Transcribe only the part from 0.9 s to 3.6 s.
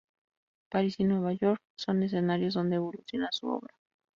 y Nueva York son escenarios donde evoluciona su